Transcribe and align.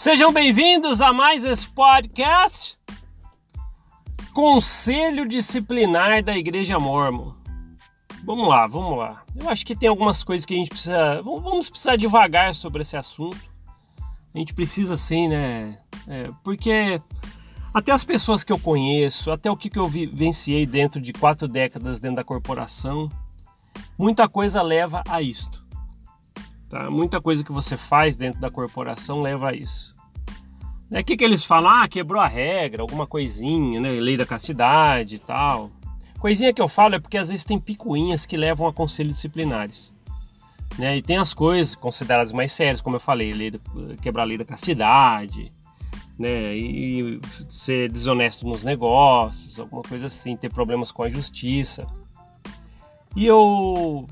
Sejam 0.00 0.32
bem-vindos 0.32 1.02
a 1.02 1.12
mais 1.12 1.44
esse 1.44 1.68
podcast. 1.68 2.78
Conselho 4.32 5.28
Disciplinar 5.28 6.24
da 6.24 6.34
Igreja 6.34 6.78
Mormon. 6.78 7.34
Vamos 8.24 8.48
lá, 8.48 8.66
vamos 8.66 8.96
lá. 8.96 9.22
Eu 9.38 9.50
acho 9.50 9.66
que 9.66 9.76
tem 9.76 9.90
algumas 9.90 10.24
coisas 10.24 10.46
que 10.46 10.54
a 10.54 10.56
gente 10.56 10.70
precisa. 10.70 11.20
Vamos 11.20 11.68
precisar 11.68 11.96
devagar 11.96 12.54
sobre 12.54 12.80
esse 12.80 12.96
assunto. 12.96 13.36
A 14.34 14.38
gente 14.38 14.54
precisa 14.54 14.96
sim, 14.96 15.28
né? 15.28 15.78
É, 16.08 16.30
porque 16.42 16.98
até 17.74 17.92
as 17.92 18.02
pessoas 18.02 18.42
que 18.42 18.54
eu 18.54 18.58
conheço, 18.58 19.30
até 19.30 19.50
o 19.50 19.56
que 19.56 19.78
eu 19.78 19.86
vivenciei 19.86 20.64
dentro 20.64 20.98
de 20.98 21.12
quatro 21.12 21.46
décadas 21.46 22.00
dentro 22.00 22.16
da 22.16 22.24
corporação, 22.24 23.10
muita 23.98 24.26
coisa 24.26 24.62
leva 24.62 25.02
a 25.06 25.20
isto. 25.20 25.59
Tá? 26.70 26.88
Muita 26.88 27.20
coisa 27.20 27.42
que 27.42 27.50
você 27.50 27.76
faz 27.76 28.16
dentro 28.16 28.40
da 28.40 28.48
corporação 28.48 29.20
leva 29.20 29.50
a 29.50 29.52
isso. 29.52 29.92
O 30.88 30.96
é, 30.96 31.02
que, 31.02 31.16
que 31.16 31.24
eles 31.24 31.44
falam? 31.44 31.68
Ah, 31.68 31.88
quebrou 31.88 32.22
a 32.22 32.28
regra, 32.28 32.82
alguma 32.82 33.08
coisinha, 33.08 33.80
né? 33.80 33.90
Lei 33.90 34.16
da 34.16 34.24
castidade 34.24 35.16
e 35.16 35.18
tal. 35.18 35.72
Coisinha 36.20 36.54
que 36.54 36.62
eu 36.62 36.68
falo 36.68 36.94
é 36.94 37.00
porque 37.00 37.18
às 37.18 37.28
vezes 37.28 37.44
tem 37.44 37.58
picuinhas 37.58 38.24
que 38.24 38.36
levam 38.36 38.68
a 38.68 38.72
conselhos 38.72 39.16
disciplinares. 39.16 39.92
Né? 40.78 40.98
E 40.98 41.02
tem 41.02 41.16
as 41.16 41.34
coisas 41.34 41.74
consideradas 41.74 42.30
mais 42.30 42.52
sérias, 42.52 42.80
como 42.80 42.96
eu 42.96 43.00
falei, 43.00 43.32
lei 43.32 43.52
quebrar 44.00 44.22
a 44.22 44.26
lei 44.26 44.38
da 44.38 44.44
castidade, 44.44 45.52
né? 46.16 46.54
E 46.54 47.20
ser 47.48 47.90
desonesto 47.90 48.46
nos 48.46 48.62
negócios, 48.62 49.58
alguma 49.58 49.82
coisa 49.82 50.06
assim, 50.06 50.36
ter 50.36 50.52
problemas 50.52 50.92
com 50.92 51.02
a 51.02 51.08
justiça. 51.08 51.84
E 53.16 53.26
eu 53.26 54.06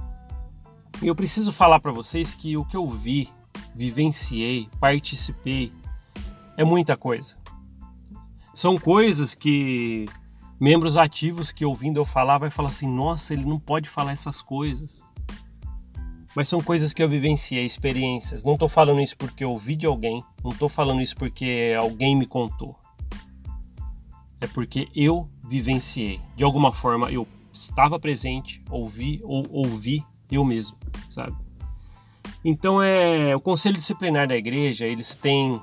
eu 1.06 1.14
preciso 1.14 1.52
falar 1.52 1.80
para 1.80 1.92
vocês 1.92 2.34
que 2.34 2.56
o 2.56 2.64
que 2.64 2.76
eu 2.76 2.88
vi, 2.88 3.28
vivenciei, 3.74 4.68
participei 4.80 5.72
é 6.56 6.64
muita 6.64 6.96
coisa. 6.96 7.36
São 8.52 8.76
coisas 8.76 9.34
que 9.34 10.06
membros 10.60 10.96
ativos 10.96 11.52
que 11.52 11.64
ouvindo 11.64 12.00
eu 12.00 12.04
falar 12.04 12.38
vai 12.38 12.50
falar 12.50 12.70
assim: 12.70 12.88
"Nossa, 12.88 13.32
ele 13.32 13.44
não 13.44 13.58
pode 13.60 13.88
falar 13.88 14.12
essas 14.12 14.42
coisas". 14.42 15.02
Mas 16.34 16.48
são 16.48 16.60
coisas 16.60 16.92
que 16.92 17.02
eu 17.02 17.08
vivenciei, 17.08 17.64
experiências. 17.64 18.44
Não 18.44 18.54
estou 18.54 18.68
falando 18.68 19.00
isso 19.00 19.16
porque 19.16 19.42
eu 19.42 19.50
ouvi 19.50 19.74
de 19.74 19.86
alguém, 19.86 20.22
não 20.42 20.50
estou 20.50 20.68
falando 20.68 21.00
isso 21.00 21.16
porque 21.16 21.74
alguém 21.78 22.16
me 22.16 22.26
contou. 22.26 22.76
É 24.40 24.46
porque 24.46 24.88
eu 24.94 25.28
vivenciei. 25.48 26.20
De 26.36 26.44
alguma 26.44 26.72
forma 26.72 27.10
eu 27.10 27.26
estava 27.52 27.98
presente, 27.98 28.62
ouvi 28.70 29.20
ou 29.24 29.46
ouvi 29.50 30.04
eu 30.30 30.44
mesmo, 30.44 30.76
sabe? 31.08 31.36
Então 32.44 32.82
é 32.82 33.34
o 33.34 33.40
conselho 33.40 33.76
disciplinar 33.76 34.26
da 34.28 34.36
igreja, 34.36 34.86
eles 34.86 35.16
têm 35.16 35.60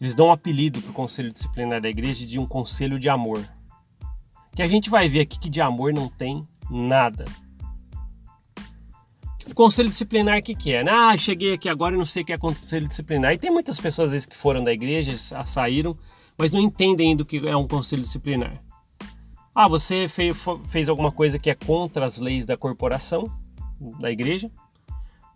eles 0.00 0.14
dão 0.14 0.26
um 0.26 0.32
apelido 0.32 0.80
para 0.82 0.90
o 0.90 0.94
conselho 0.94 1.32
disciplinar 1.32 1.80
da 1.80 1.88
igreja 1.88 2.26
de 2.26 2.38
um 2.38 2.46
conselho 2.46 2.98
de 2.98 3.08
amor. 3.08 3.42
Que 4.54 4.62
a 4.62 4.66
gente 4.66 4.90
vai 4.90 5.08
ver 5.08 5.20
aqui 5.20 5.38
que 5.38 5.48
de 5.48 5.60
amor 5.60 5.92
não 5.92 6.08
tem 6.08 6.46
nada. 6.70 7.24
O 9.48 9.54
conselho 9.54 9.88
disciplinar 9.88 10.38
o 10.38 10.42
que, 10.42 10.54
que 10.54 10.72
é? 10.72 10.86
Ah, 10.88 11.16
cheguei 11.16 11.54
aqui 11.54 11.68
agora 11.68 11.94
e 11.94 11.98
não 11.98 12.04
sei 12.04 12.22
o 12.22 12.26
que 12.26 12.32
é 12.32 12.38
conselho 12.38 12.86
disciplinar. 12.86 13.32
E 13.32 13.38
tem 13.38 13.50
muitas 13.50 13.80
pessoas 13.80 14.08
às 14.08 14.12
vezes 14.12 14.26
que 14.26 14.36
foram 14.36 14.62
da 14.62 14.72
igreja, 14.72 15.16
saíram, 15.46 15.96
mas 16.36 16.50
não 16.50 16.60
entendem 16.60 17.10
ainda 17.10 17.22
o 17.22 17.26
que 17.26 17.46
é 17.46 17.56
um 17.56 17.66
conselho 17.66 18.02
disciplinar. 18.02 18.62
Ah, 19.54 19.68
você 19.68 20.06
fez 20.08 20.88
alguma 20.88 21.10
coisa 21.10 21.38
que 21.38 21.48
é 21.48 21.54
contra 21.54 22.04
as 22.04 22.18
leis 22.18 22.44
da 22.44 22.56
corporação, 22.56 23.30
da 23.78 24.10
igreja. 24.10 24.50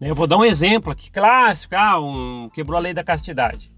Eu 0.01 0.15
vou 0.15 0.27
dar 0.27 0.39
um 0.39 0.45
exemplo 0.45 0.91
aqui 0.91 1.11
clássico, 1.11 1.77
ah, 1.77 2.01
um, 2.01 2.49
quebrou 2.49 2.79
a 2.79 2.81
lei 2.81 2.95
da 2.95 3.05
castidade. 3.05 3.71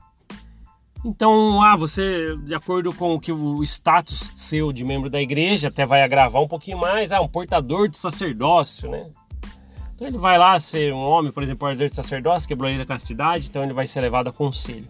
Então, 1.05 1.61
ah, 1.61 1.75
você, 1.75 2.37
de 2.45 2.55
acordo 2.55 2.95
com 2.95 3.15
o 3.15 3.21
que 3.21 3.33
o 3.33 3.61
status 3.65 4.31
seu 4.37 4.73
de 4.73 4.85
membro 4.85 5.11
da 5.11 5.21
igreja, 5.21 5.67
até 5.67 5.85
vai 5.85 6.01
agravar 6.01 6.41
um 6.41 6.47
pouquinho 6.47 6.79
mais, 6.79 7.11
ah, 7.11 7.21
um 7.21 7.27
portador 7.27 7.89
de 7.89 7.99
sacerdócio, 7.99 8.89
né? 8.89 9.11
Então 9.97 10.07
ele 10.07 10.17
vai 10.17 10.39
lá 10.39 10.59
ser 10.61 10.95
um 10.95 11.01
homem, 11.01 11.33
por 11.33 11.43
exemplo, 11.43 11.59
portador 11.59 11.89
de 11.89 11.95
sacerdócio, 11.95 12.47
quebrou 12.47 12.69
a 12.69 12.71
lei 12.71 12.79
da 12.79 12.87
castidade, 12.87 13.49
então 13.49 13.65
ele 13.65 13.73
vai 13.73 13.89
ser 13.89 14.01
levado 14.01 14.29
a 14.29 14.33
conselho. 14.33 14.87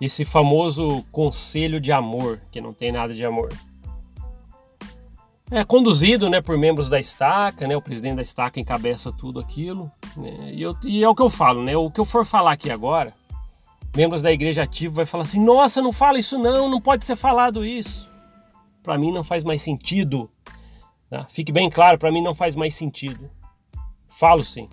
Esse 0.00 0.24
famoso 0.24 1.04
conselho 1.12 1.80
de 1.80 1.92
amor, 1.92 2.40
que 2.50 2.60
não 2.60 2.72
tem 2.72 2.90
nada 2.90 3.14
de 3.14 3.24
amor 3.24 3.50
é 5.50 5.64
conduzido 5.64 6.28
né, 6.28 6.40
por 6.40 6.58
membros 6.58 6.88
da 6.88 6.98
estaca, 6.98 7.66
né, 7.68 7.76
o 7.76 7.82
presidente 7.82 8.16
da 8.16 8.22
estaca 8.22 8.58
encabeça 8.58 9.12
tudo 9.12 9.38
aquilo. 9.38 9.90
Né, 10.16 10.52
e, 10.52 10.62
eu, 10.62 10.76
e, 10.84 11.04
é 11.04 11.08
o 11.08 11.14
que 11.14 11.22
eu 11.22 11.30
falo, 11.30 11.62
né, 11.62 11.76
o 11.76 11.90
que 11.90 12.00
eu 12.00 12.04
for 12.04 12.24
falar 12.26 12.52
aqui 12.52 12.70
agora, 12.70 13.14
membros 13.94 14.22
da 14.22 14.32
igreja 14.32 14.62
ativa 14.62 14.96
vai 14.96 15.06
falar 15.06 15.24
assim: 15.24 15.42
nossa, 15.42 15.80
não 15.80 15.92
fala 15.92 16.18
isso 16.18 16.38
não, 16.38 16.68
não 16.68 16.80
pode 16.80 17.04
ser 17.04 17.16
falado 17.16 17.64
isso. 17.64 18.10
Para 18.82 18.98
mim 18.98 19.12
não 19.12 19.24
faz 19.24 19.42
mais 19.42 19.62
sentido. 19.62 20.30
Tá? 21.08 21.24
Fique 21.26 21.52
bem 21.52 21.70
claro, 21.70 21.98
para 21.98 22.10
mim 22.10 22.22
não 22.22 22.34
faz 22.34 22.54
mais 22.54 22.74
sentido. 22.74 23.30
Falo 24.10 24.44
sim. 24.44 24.68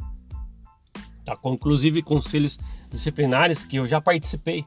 Tá? 1.25 1.37
Inclusive 1.45 2.01
conselhos 2.01 2.57
disciplinares 2.89 3.63
que 3.63 3.77
eu 3.77 3.87
já 3.87 4.01
participei. 4.01 4.65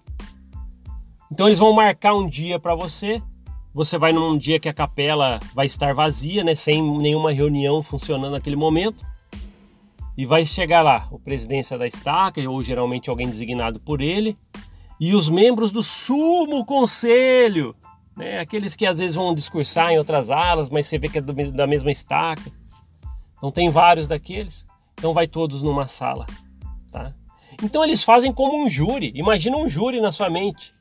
Então 1.31 1.47
eles 1.47 1.59
vão 1.59 1.73
marcar 1.73 2.15
um 2.15 2.29
dia 2.29 2.59
para 2.59 2.75
você 2.75 3.23
você 3.77 3.99
vai 3.99 4.11
num 4.11 4.39
dia 4.39 4.59
que 4.59 4.71
a 4.71 4.73
capela 4.73 5.39
vai 5.55 5.67
estar 5.67 5.93
vazia, 5.93 6.43
né, 6.43 6.55
sem 6.55 6.83
nenhuma 6.83 7.31
reunião 7.31 7.83
funcionando 7.83 8.33
naquele 8.33 8.57
momento. 8.57 9.05
E 10.17 10.25
vai 10.25 10.47
chegar 10.47 10.81
lá 10.81 11.07
o 11.11 11.19
presidência 11.19 11.77
da 11.77 11.87
estaca, 11.87 12.41
ou 12.49 12.63
geralmente 12.63 13.11
alguém 13.11 13.29
designado 13.29 13.79
por 13.79 14.01
ele, 14.01 14.35
e 14.99 15.15
os 15.15 15.29
membros 15.29 15.71
do 15.71 15.83
sumo 15.83 16.65
conselho, 16.65 17.77
né, 18.17 18.39
aqueles 18.39 18.75
que 18.75 18.87
às 18.87 18.99
vezes 18.99 19.15
vão 19.15 19.35
discursar 19.35 19.93
em 19.93 19.99
outras 19.99 20.31
alas, 20.31 20.71
mas 20.71 20.87
você 20.87 20.99
vê 20.99 21.11
que 21.11 21.19
é 21.19 21.21
da 21.21 21.67
mesma 21.67 21.91
estaca. 21.91 22.51
Então 23.37 23.51
tem 23.51 23.69
vários 23.69 24.07
daqueles. 24.07 24.65
Então 24.95 25.13
vai 25.13 25.27
todos 25.27 25.61
numa 25.61 25.87
sala, 25.87 26.25
tá? 26.91 27.13
Então 27.63 27.85
eles 27.85 28.03
fazem 28.03 28.33
como 28.33 28.65
um 28.65 28.71
júri. 28.71 29.13
Imagina 29.15 29.59
um 29.59 29.69
júri 29.69 30.01
na 30.01 30.11
sua 30.11 30.31
mente. 30.31 30.75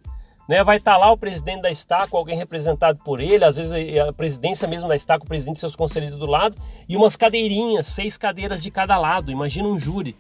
Né, 0.48 0.64
vai 0.64 0.78
estar 0.78 0.94
tá 0.94 0.98
lá 0.98 1.12
o 1.12 1.18
presidente 1.18 1.64
da 1.64 1.72
Estaco, 1.72 2.16
alguém 2.16 2.38
representado 2.38 3.04
por 3.04 3.20
ele, 3.20 3.44
às 3.44 3.58
vezes 3.58 3.74
a 3.98 4.14
presidência 4.14 4.68
mesmo 4.68 4.88
da 4.88 4.96
Estaco, 4.96 5.26
o 5.26 5.28
presidente 5.28 5.58
e 5.58 5.60
seus 5.60 5.76
conselheiros 5.76 6.20
do 6.20 6.28
lado, 6.28 6.56
e 6.88 6.96
umas 6.96 7.16
cadeirinhas, 7.16 7.88
seis 7.88 8.16
cadeiras 8.16 8.62
de 8.62 8.70
cada 8.70 8.96
lado. 8.98 9.32
Imagina 9.32 9.68
um 9.68 9.80
júri. 9.80 10.16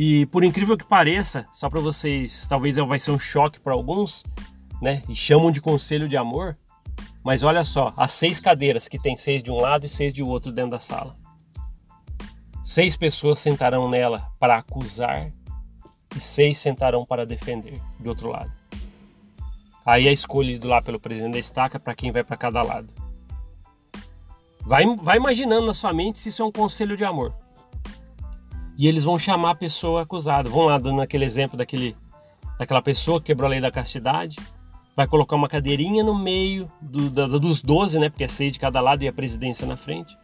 E 0.00 0.26
por 0.26 0.44
incrível 0.44 0.78
que 0.78 0.84
pareça, 0.86 1.44
só 1.52 1.68
para 1.68 1.80
vocês, 1.80 2.46
talvez 2.48 2.76
vai 2.76 2.98
ser 2.98 3.10
um 3.10 3.18
choque 3.18 3.58
para 3.58 3.72
alguns, 3.74 4.24
né? 4.80 5.02
E 5.08 5.14
chamam 5.14 5.50
de 5.50 5.60
conselho 5.60 6.08
de 6.08 6.16
amor. 6.16 6.56
Mas 7.24 7.42
olha 7.42 7.64
só, 7.64 7.92
as 7.96 8.12
seis 8.12 8.40
cadeiras 8.40 8.86
que 8.88 8.98
tem 8.98 9.16
seis 9.16 9.42
de 9.42 9.50
um 9.50 9.56
lado 9.56 9.84
e 9.84 9.88
seis 9.88 10.12
de 10.12 10.22
outro 10.22 10.52
dentro 10.52 10.70
da 10.70 10.78
sala. 10.78 11.16
Seis 12.62 12.96
pessoas 12.96 13.38
sentarão 13.38 13.90
nela 13.90 14.30
para 14.38 14.56
acusar 14.56 15.32
e 16.18 16.20
seis 16.20 16.58
sentarão 16.58 17.06
para 17.06 17.24
defender 17.24 17.80
do 17.98 18.08
outro 18.08 18.28
lado. 18.28 18.52
Aí 19.86 20.06
é 20.06 20.12
escolhido 20.12 20.68
lá 20.68 20.82
pelo 20.82 21.00
presidente 21.00 21.32
da 21.32 21.38
estaca 21.38 21.80
para 21.80 21.94
quem 21.94 22.12
vai 22.12 22.22
para 22.22 22.36
cada 22.36 22.60
lado. 22.62 22.88
Vai, 24.60 24.84
vai 24.96 25.16
imaginando 25.16 25.66
na 25.66 25.72
sua 25.72 25.94
mente 25.94 26.18
se 26.18 26.28
isso 26.28 26.42
é 26.42 26.44
um 26.44 26.52
conselho 26.52 26.96
de 26.96 27.04
amor. 27.04 27.34
E 28.76 28.86
eles 28.86 29.04
vão 29.04 29.18
chamar 29.18 29.52
a 29.52 29.54
pessoa 29.54 30.02
acusada. 30.02 30.50
Vão 30.50 30.66
lá 30.66 30.76
dando 30.76 31.00
aquele 31.00 31.24
exemplo 31.24 31.56
daquele, 31.56 31.96
daquela 32.58 32.82
pessoa 32.82 33.18
que 33.18 33.26
quebrou 33.26 33.46
a 33.46 33.50
lei 33.50 33.60
da 33.60 33.70
castidade. 33.70 34.36
Vai 34.94 35.06
colocar 35.06 35.36
uma 35.36 35.48
cadeirinha 35.48 36.04
no 36.04 36.14
meio 36.14 36.70
do, 36.82 37.08
da, 37.08 37.26
dos 37.26 37.62
12, 37.62 37.98
né? 37.98 38.10
Porque 38.10 38.24
é 38.24 38.28
seis 38.28 38.52
de 38.52 38.58
cada 38.58 38.80
lado 38.80 39.02
e 39.02 39.08
a 39.08 39.12
presidência 39.12 39.66
na 39.66 39.76
frente 39.76 40.16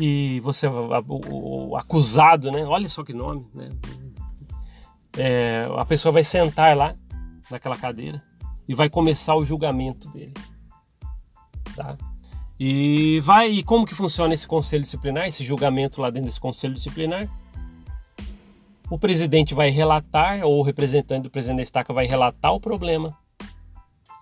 e 0.00 0.40
você 0.40 0.66
o, 0.66 1.68
o, 1.70 1.76
acusado, 1.76 2.50
né? 2.50 2.64
Olha 2.64 2.88
só 2.88 3.04
que 3.04 3.12
nome, 3.12 3.46
né? 3.54 3.68
É, 5.16 5.68
a 5.76 5.84
pessoa 5.84 6.10
vai 6.10 6.24
sentar 6.24 6.76
lá 6.76 6.94
naquela 7.50 7.76
cadeira 7.76 8.22
e 8.66 8.74
vai 8.74 8.88
começar 8.88 9.34
o 9.34 9.44
julgamento 9.44 10.08
dele, 10.08 10.32
tá? 11.76 11.98
E 12.58 13.20
vai 13.20 13.50
e 13.50 13.62
como 13.62 13.84
que 13.84 13.94
funciona 13.94 14.32
esse 14.32 14.46
conselho 14.46 14.84
disciplinar, 14.84 15.26
esse 15.26 15.44
julgamento 15.44 16.00
lá 16.00 16.10
dentro 16.10 16.28
desse 16.28 16.40
conselho 16.40 16.74
disciplinar? 16.74 17.28
O 18.90 18.98
presidente 18.98 19.54
vai 19.54 19.70
relatar 19.70 20.44
ou 20.44 20.58
o 20.58 20.62
representante 20.62 21.24
do 21.24 21.30
presidente 21.30 21.58
da 21.58 21.62
estaca 21.62 21.92
vai 21.92 22.06
relatar 22.06 22.52
o 22.52 22.60
problema 22.60 23.16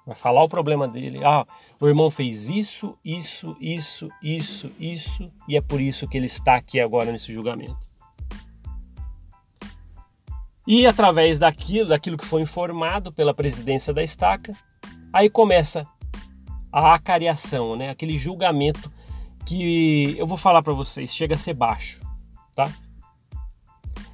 vai 0.08 0.16
falar 0.16 0.42
o 0.42 0.48
problema 0.48 0.88
dele. 0.88 1.20
Ah, 1.22 1.46
o 1.80 1.86
irmão 1.86 2.10
fez 2.10 2.48
isso, 2.48 2.96
isso, 3.04 3.54
isso, 3.60 4.08
isso, 4.22 4.72
isso, 4.80 5.30
e 5.46 5.54
é 5.54 5.60
por 5.60 5.80
isso 5.80 6.08
que 6.08 6.16
ele 6.16 6.26
está 6.26 6.54
aqui 6.54 6.80
agora 6.80 7.12
nesse 7.12 7.32
julgamento. 7.32 7.76
E 10.66 10.86
através 10.86 11.38
daquilo, 11.38 11.90
daquilo 11.90 12.16
que 12.16 12.24
foi 12.24 12.40
informado 12.40 13.12
pela 13.12 13.34
presidência 13.34 13.92
da 13.92 14.02
estaca, 14.02 14.54
aí 15.12 15.28
começa 15.28 15.86
a 16.72 16.94
acariação, 16.94 17.76
né? 17.76 17.90
Aquele 17.90 18.16
julgamento 18.16 18.90
que 19.44 20.14
eu 20.18 20.26
vou 20.26 20.38
falar 20.38 20.62
para 20.62 20.72
vocês 20.72 21.14
chega 21.14 21.34
a 21.34 21.38
ser 21.38 21.54
baixo, 21.54 22.00
tá? 22.54 22.70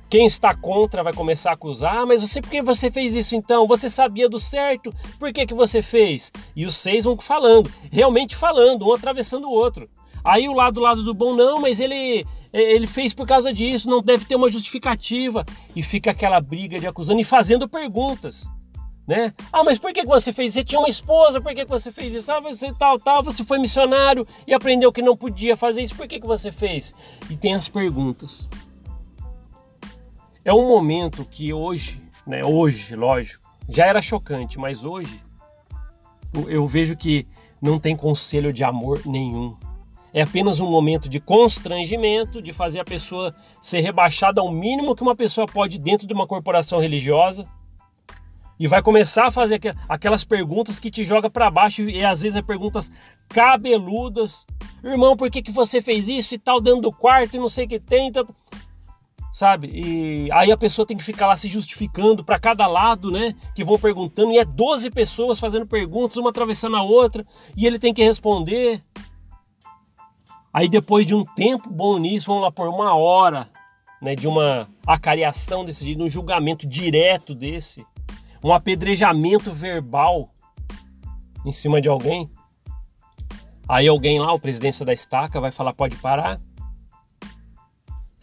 Quem 0.09 0.27
está 0.27 0.55
contra 0.55 1.03
vai 1.03 1.13
começar 1.13 1.51
a 1.51 1.55
acusar, 1.55 1.97
ah, 1.97 2.07
mas 2.07 2.21
você 2.21 2.41
por 2.41 2.51
que 2.51 2.63
você 2.63 2.91
fez 2.91 3.15
isso 3.15 3.35
então? 3.35 3.67
Você 3.67 3.91
sabia 3.91 4.29
do 4.29 4.39
certo? 4.39 4.95
Por 5.19 5.33
que, 5.33 5.47
que 5.47 5.55
você 5.55 5.83
fez? 5.83 6.31
E 6.55 6.67
os 6.67 6.77
seis 6.77 7.05
vão 7.05 7.19
falando, 7.19 7.71
realmente 7.91 8.37
falando, 8.37 8.87
um 8.87 8.93
atravessando 8.93 9.49
o 9.49 9.53
outro. 9.53 9.89
Aí 10.25 10.49
o 10.49 10.55
lado 10.55 10.75
do 10.75 10.81
lado 10.81 11.03
do 11.03 11.13
bom, 11.13 11.35
não, 11.35 11.61
mas 11.61 11.81
ele 11.81 12.25
ele 12.53 12.87
fez 12.87 13.13
por 13.13 13.27
causa 13.27 13.53
disso, 13.53 13.91
não 13.91 14.01
deve 14.01 14.25
ter 14.25 14.37
uma 14.37 14.49
justificativa. 14.49 15.45
E 15.75 15.83
fica 15.83 16.13
aquela 16.13 16.41
briga 16.41 16.79
de 16.79 16.87
acusando 16.87 17.21
e 17.21 17.25
fazendo 17.25 17.69
perguntas. 17.69 18.49
Né? 19.07 19.35
Ah, 19.53 19.65
mas 19.65 19.79
por 19.79 19.93
que 19.93 20.07
você 20.07 20.33
fez? 20.33 20.55
Você 20.55 20.65
tinha 20.65 20.79
uma 20.79 20.89
esposa, 20.89 21.41
por 21.41 21.53
que 21.53 21.65
você 21.65 21.91
fez 21.91 22.15
isso? 22.15 22.31
Ah, 22.33 22.41
você 22.41 22.73
tal, 22.73 22.99
tal, 22.99 23.23
você 23.23 23.45
foi 23.45 23.59
missionário 23.59 24.27
e 24.47 24.55
aprendeu 24.55 24.93
que 24.93 25.03
não 25.03 25.17
podia 25.17 25.57
fazer 25.57 25.83
isso, 25.83 25.95
por 25.95 26.07
que 26.07 26.19
você 26.21 26.51
fez? 26.51 26.95
E 27.29 27.37
tem 27.37 27.55
as 27.55 27.69
perguntas. 27.69 28.49
É 30.45 30.53
um 30.53 30.69
momento 30.69 31.25
que 31.25 31.55
hoje, 31.55 32.03
né, 32.27 32.45
hoje, 32.45 32.95
lógico, 32.95 33.43
já 33.67 33.87
era 33.87 34.03
chocante, 34.03 34.59
mas 34.59 34.85
hoje 34.85 35.19
eu 36.47 36.67
vejo 36.67 36.95
que 36.95 37.27
não 37.63 37.79
tem 37.79 37.97
conselho 37.97 38.53
de 38.53 38.63
amor 38.63 39.01
nenhum. 39.07 39.57
É 40.13 40.21
apenas 40.21 40.61
um 40.61 40.71
momento 40.71 41.09
de 41.09 41.19
constrangimento, 41.19 42.43
de 42.43 42.53
fazer 42.53 42.79
a 42.79 42.85
pessoa 42.85 43.35
ser 43.59 43.81
rebaixada 43.81 44.43
ao 44.43 44.53
mínimo 44.53 44.95
que 44.95 45.03
uma 45.03 45.17
pessoa 45.17 45.47
pode 45.47 45.79
dentro 45.79 46.07
de 46.07 46.13
uma 46.13 46.27
corporação 46.27 46.79
religiosa. 46.79 47.47
E 48.61 48.69
vai 48.69 48.83
começar 48.83 49.27
a 49.27 49.31
fazer 49.31 49.59
aquelas 49.89 50.25
perguntas 50.25 50.79
que 50.79 50.91
te 50.91 51.03
joga 51.03 51.29
para 51.31 51.51
baixo 51.51 51.83
e 51.83 52.05
às 52.05 52.23
vezes 52.23 52.37
é 52.37 52.43
perguntas 52.43 52.91
cabeludas. 53.29 54.47
Irmão, 54.85 55.17
por 55.17 55.31
que, 55.31 55.43
que 55.43 55.51
você 55.51 55.81
fez 55.81 56.07
isso 56.07 56.35
e 56.35 56.39
tal 56.39 56.61
dentro 56.61 56.83
do 56.83 56.93
quarto 56.93 57.35
e 57.35 57.41
não 57.41 57.49
sei 57.49 57.65
o 57.65 57.69
que 57.69 57.81
tem? 57.81 58.13
Tal 58.13 58.27
sabe? 59.35 59.69
E 59.75 60.29
aí 60.31 60.53
a 60.53 60.57
pessoa 60.57 60.87
tem 60.87 60.97
que 60.97 61.03
ficar 61.03 61.27
lá 61.27 61.37
se 61.37 61.49
justificando 61.49 62.23
para 62.23 62.39
cada 62.39 62.69
lado, 62.69 63.11
né? 63.11 63.35
Que 63.53 63.65
vão 63.65 63.77
perguntando, 63.77 64.31
e 64.31 64.39
é 64.39 64.45
12 64.45 64.93
pessoas 64.93 65.41
fazendo 65.41 65.67
perguntas, 65.67 66.17
uma 66.17 66.31
atravessando 66.31 66.77
a 66.77 66.83
outra, 66.85 67.27
e 67.57 67.67
ele 67.67 67.77
tem 67.77 67.93
que 67.93 68.05
responder. 68.05 68.81
Aí 70.53 70.69
depois 70.69 71.05
de 71.05 71.17
um 71.17 71.25
tempo 71.25 71.69
bom 71.69 71.99
nisso, 71.99 72.27
vamos 72.27 72.45
lá 72.45 72.53
por 72.53 72.69
uma 72.69 72.95
hora, 72.95 73.51
né, 74.01 74.15
de 74.15 74.29
uma 74.29 74.69
acariação 74.87 75.65
desse 75.65 75.85
jeito, 75.85 76.05
um 76.05 76.09
julgamento 76.09 76.65
direto 76.65 77.35
desse, 77.35 77.85
um 78.41 78.53
apedrejamento 78.53 79.51
verbal 79.51 80.33
em 81.45 81.51
cima 81.51 81.81
de 81.81 81.89
alguém. 81.89 82.31
Aí 83.69 83.89
alguém 83.89 84.21
lá, 84.21 84.33
o 84.33 84.39
presidência 84.39 84.87
da 84.87 84.93
estaca, 84.93 85.41
vai 85.41 85.51
falar: 85.51 85.73
pode 85.73 85.97
parar. 85.97 86.41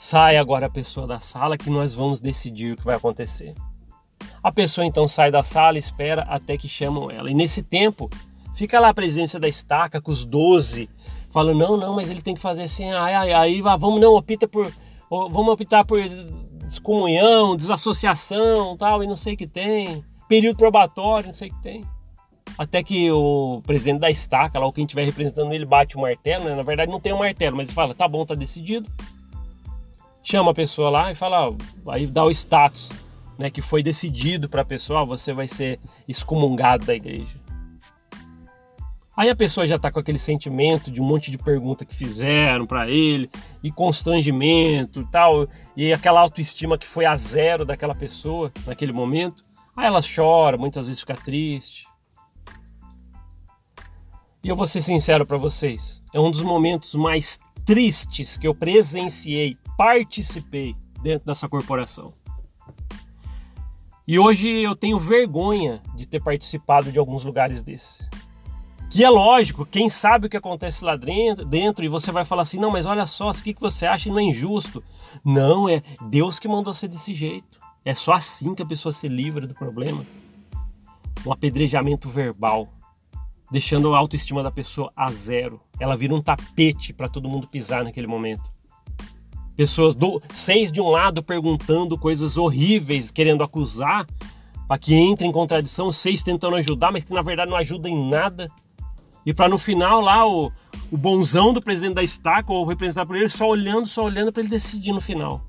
Sai 0.04 0.36
agora 0.36 0.66
a 0.66 0.70
pessoa 0.70 1.06
da 1.06 1.20
sala 1.20 1.56
que 1.56 1.70
nós 1.70 1.94
vamos 1.94 2.20
decidir 2.20 2.74
o 2.74 2.76
que 2.76 2.84
vai 2.84 2.96
acontecer. 2.96 3.54
A 4.42 4.52
pessoa 4.52 4.84
então 4.84 5.08
sai 5.08 5.30
da 5.30 5.44
sala, 5.44 5.78
espera 5.78 6.24
até 6.24 6.58
que 6.58 6.68
chamam 6.68 7.12
ela. 7.12 7.30
E 7.30 7.36
nesse 7.36 7.62
tempo, 7.62 8.10
fica 8.56 8.80
lá 8.80 8.90
a 8.90 8.94
presença 8.96 9.40
da 9.40 9.48
estaca 9.48 10.02
com 10.02 10.12
os 10.12 10.26
12, 10.26 10.90
falando: 11.30 11.60
não, 11.60 11.78
não, 11.78 11.94
mas 11.94 12.10
ele 12.10 12.24
tem 12.24 12.34
que 12.34 12.42
fazer 12.42 12.64
assim, 12.64 12.92
aí, 12.92 13.14
aí, 13.14 13.32
aí 13.32 13.62
vamos, 13.62 14.02
não, 14.02 14.16
opta 14.16 14.48
por. 14.48 14.74
Vamos 15.08 15.50
optar 15.50 15.86
por 15.86 16.00
descomunhão, 16.64 17.56
desassociação 17.56 18.76
tal, 18.78 19.04
e 19.04 19.08
não 19.08 19.16
sei 19.16 19.36
o 19.36 19.38
que 19.38 19.46
tem. 19.46 20.04
Período 20.28 20.58
probatório, 20.58 21.28
não 21.28 21.34
sei 21.36 21.50
o 21.50 21.54
que 21.54 21.62
tem. 21.62 21.86
Até 22.58 22.82
que 22.82 23.12
o 23.12 23.62
presidente 23.68 24.00
da 24.00 24.10
estaca, 24.10 24.58
lá, 24.58 24.66
o 24.66 24.74
quem 24.74 24.84
estiver 24.84 25.06
representando 25.06 25.54
ele, 25.54 25.64
bate 25.64 25.96
o 25.96 26.02
martelo, 26.02 26.46
né? 26.46 26.56
Na 26.56 26.64
verdade 26.64 26.92
não 26.92 27.00
tem 27.00 27.14
o 27.14 27.18
um 27.18 27.20
martelo, 27.20 27.56
mas 27.56 27.70
ele 27.70 27.76
fala: 27.76 27.94
tá 27.94 28.08
bom, 28.08 28.26
tá 28.26 28.34
decidido 28.34 28.90
chama 30.24 30.52
a 30.52 30.54
pessoa 30.54 30.90
lá 30.90 31.12
e 31.12 31.16
fala, 31.16 31.56
aí 31.88 32.08
dá 32.08 32.24
o 32.24 32.32
status, 32.32 32.92
né, 33.38 33.50
que 33.50 33.62
foi 33.62 33.82
decidido 33.82 34.48
para 34.48 34.62
a 34.62 34.66
pessoa, 34.66 35.06
você 35.06 35.34
vai 35.34 35.48
ser 35.48 35.80
excomungado 36.08 36.86
da 36.86 36.94
igreja. 36.94 37.42
Aí 39.16 39.30
a 39.30 39.36
pessoa 39.36 39.68
já 39.68 39.76
está 39.76 39.92
com 39.92 40.00
aquele 40.00 40.18
sentimento 40.18 40.90
de 40.90 41.02
um 41.02 41.06
monte 41.06 41.30
de 41.30 41.38
pergunta 41.38 41.86
que 41.86 41.94
fizeram 41.94 42.66
para 42.66 42.90
ele, 42.90 43.30
e 43.62 43.72
constrangimento 43.72 45.02
e 45.02 45.06
tal, 45.12 45.48
e 45.76 45.92
aquela 45.92 46.22
autoestima 46.22 46.78
que 46.78 46.88
foi 46.88 47.06
a 47.06 47.16
zero 47.18 47.66
daquela 47.66 47.94
pessoa 47.94 48.52
naquele 48.66 48.94
momento. 48.94 49.44
Aí 49.76 49.86
ela 49.86 50.02
chora, 50.02 50.58
muitas 50.58 50.88
vezes 50.88 51.02
fica 51.02 51.14
triste. 51.14 51.91
E 54.44 54.50
eu 54.50 54.56
vou 54.56 54.66
ser 54.66 54.82
sincero 54.82 55.26
para 55.26 55.38
vocês, 55.38 56.02
é 56.14 56.20
um 56.20 56.32
dos 56.32 56.42
momentos 56.42 56.96
mais 56.96 57.40
tristes 57.64 58.38
que 58.38 58.48
eu 58.48 58.56
presenciei 58.56 59.56
participei 59.78 60.76
dentro 61.02 61.28
dessa 61.28 61.48
corporação. 61.48 62.14
E 64.08 64.18
hoje 64.18 64.48
eu 64.48 64.76
tenho 64.76 65.00
vergonha 65.00 65.82
de 65.96 66.06
ter 66.06 66.22
participado 66.22 66.92
de 66.92 66.98
alguns 66.98 67.24
lugares 67.24 67.62
desses. 67.62 68.10
Que 68.90 69.04
é 69.04 69.10
lógico, 69.10 69.66
quem 69.66 69.88
sabe 69.90 70.26
o 70.26 70.30
que 70.30 70.36
acontece 70.36 70.84
lá 70.84 70.96
dentro, 70.96 71.86
e 71.86 71.88
você 71.88 72.12
vai 72.12 72.26
falar 72.26 72.42
assim: 72.42 72.60
não, 72.60 72.72
mas 72.72 72.86
olha 72.86 73.06
só, 73.06 73.30
o 73.30 73.34
que 73.34 73.56
você 73.60 73.86
acha 73.86 74.10
não 74.10 74.20
é 74.20 74.24
injusto. 74.24 74.84
Não, 75.24 75.70
é 75.70 75.82
Deus 76.10 76.40
que 76.40 76.48
mandou 76.48 76.74
ser 76.74 76.88
desse 76.88 77.14
jeito. 77.14 77.60
É 77.86 77.94
só 77.94 78.14
assim 78.14 78.54
que 78.54 78.62
a 78.62 78.66
pessoa 78.66 78.92
se 78.92 79.08
livra 79.08 79.48
do 79.48 79.54
problema. 79.54 80.06
Um 81.26 81.32
apedrejamento 81.32 82.10
verbal, 82.10 82.68
deixando 83.52 83.94
a 83.94 83.98
autoestima 83.98 84.42
da 84.42 84.50
pessoa 84.50 84.92
a 84.96 85.12
zero. 85.12 85.60
Ela 85.80 85.98
vira 85.98 86.16
um 86.16 86.22
tapete 86.22 86.94
para 86.94 87.10
todo 87.10 87.28
mundo 87.28 87.48
pisar 87.48 87.84
naquele 87.84 88.08
momento. 88.08 88.50
Pessoas 89.56 89.94
do 89.94 90.22
seis 90.32 90.72
de 90.72 90.80
um 90.80 90.90
lado 90.90 91.22
perguntando 91.22 91.98
coisas 91.98 92.38
horríveis, 92.38 93.12
querendo 93.12 93.44
acusar, 93.44 94.08
para 94.68 94.80
que 94.80 94.96
entre 94.96 95.28
em 95.28 95.32
contradição, 95.32 95.92
seis 95.92 96.24
tentando 96.24 96.56
ajudar, 96.56 96.92
mas 96.92 97.04
que 97.04 97.14
na 97.14 97.22
verdade 97.22 97.52
não 97.52 97.58
ajuda 97.58 97.90
em 97.90 98.10
nada. 98.10 98.50
E 99.26 99.34
para 99.34 99.50
no 99.50 99.58
final 99.58 100.00
lá 100.00 100.26
o, 100.26 100.52
o 100.90 100.98
bonzão 100.98 101.54
do 101.54 101.62
presidente 101.62 101.96
da 101.96 102.04
estaca, 102.04 102.52
ou 102.52 102.66
representado 102.66 103.08
por 103.08 103.18
ele, 103.18 103.30
só 103.30 103.48
olhando, 103.48 103.86
só 103.86 104.06
olhando 104.06 104.32
para 104.32 104.42
ele 104.42 104.50
decidir 104.50 104.94
no 104.94 105.02
final. 105.02 105.46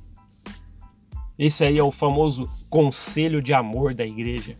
Esse 1.38 1.64
aí 1.64 1.78
é 1.78 1.82
o 1.82 1.90
famoso 1.90 2.50
conselho 2.68 3.40
de 3.40 3.54
amor 3.54 3.94
da 3.94 4.04
igreja. 4.04 4.58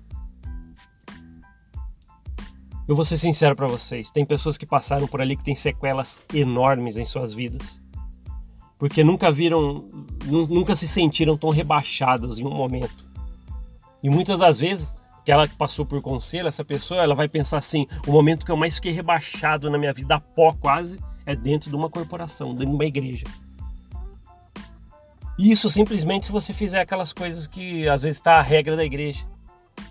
Eu 2.93 2.97
vou 2.97 3.07
ser 3.07 3.17
sincero 3.17 3.57
para 3.57 3.67
vocês, 3.67 4.11
tem 4.11 4.23
pessoas 4.23 4.59
que 4.59 4.67
passaram 4.67 5.09
por 5.09 5.23
ali 5.23 5.35
que 5.35 5.43
têm 5.43 5.55
sequelas 5.55 6.21
enormes 6.33 6.99
em 6.99 7.05
suas 7.05 7.33
vidas 7.33 7.81
porque 8.83 9.05
nunca 9.05 9.31
viram, 9.31 9.89
nunca 10.27 10.75
se 10.75 10.89
sentiram 10.89 11.37
tão 11.37 11.51
rebaixadas 11.51 12.41
em 12.41 12.45
um 12.45 12.51
momento. 12.51 13.07
E 14.03 14.11
muitas 14.11 14.37
das 14.37 14.59
vezes 14.59 14.93
que 15.25 15.31
ela 15.31 15.47
passou 15.57 15.87
por 15.87 16.03
conselho, 16.03 16.49
essa 16.49 16.65
pessoa, 16.65 17.01
ela 17.01 17.15
vai 17.15 17.29
pensar 17.29 17.59
assim: 17.59 17.87
o 18.09 18.11
momento 18.11 18.45
que 18.45 18.51
eu 18.51 18.57
mais 18.57 18.75
fiquei 18.75 18.91
rebaixado 18.91 19.71
na 19.71 19.79
minha 19.79 19.93
vida, 19.93 20.17
a 20.17 20.21
pó 20.21 20.53
quase, 20.53 20.99
é 21.25 21.37
dentro 21.37 21.71
de 21.71 21.77
uma 21.77 21.89
corporação, 21.89 22.49
dentro 22.49 22.71
de 22.71 22.75
uma 22.75 22.85
igreja. 22.85 23.25
Isso 25.39 25.71
simplesmente 25.71 26.27
se 26.27 26.33
você 26.33 26.53
fizer 26.53 26.81
aquelas 26.81 27.13
coisas 27.13 27.47
que 27.47 27.89
às 27.89 28.03
vezes 28.03 28.19
está 28.19 28.41
a 28.41 28.43
regra 28.43 28.75
da 28.75 28.85
igreja. 28.85 29.25